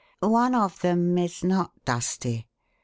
One 0.23 0.55
of 0.55 0.79
them 0.79 1.15
is 1.19 1.43
not 1.43 1.73
dusty. 1.85 2.47